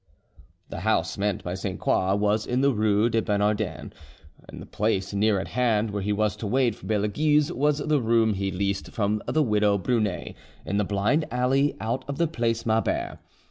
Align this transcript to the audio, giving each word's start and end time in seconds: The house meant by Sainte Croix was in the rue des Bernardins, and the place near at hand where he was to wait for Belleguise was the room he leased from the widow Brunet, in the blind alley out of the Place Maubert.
The 0.69 0.79
house 0.79 1.15
meant 1.15 1.43
by 1.43 1.53
Sainte 1.53 1.79
Croix 1.79 2.15
was 2.15 2.47
in 2.47 2.61
the 2.61 2.73
rue 2.73 3.07
des 3.07 3.21
Bernardins, 3.21 3.93
and 4.49 4.59
the 4.59 4.65
place 4.65 5.13
near 5.13 5.39
at 5.39 5.49
hand 5.49 5.91
where 5.91 6.01
he 6.01 6.11
was 6.11 6.35
to 6.37 6.47
wait 6.47 6.73
for 6.73 6.87
Belleguise 6.87 7.51
was 7.51 7.77
the 7.77 8.01
room 8.01 8.33
he 8.33 8.49
leased 8.49 8.89
from 8.93 9.21
the 9.27 9.43
widow 9.43 9.77
Brunet, 9.77 10.33
in 10.65 10.77
the 10.77 10.83
blind 10.83 11.25
alley 11.29 11.75
out 11.79 12.03
of 12.07 12.17
the 12.17 12.25
Place 12.25 12.65
Maubert. 12.65 13.19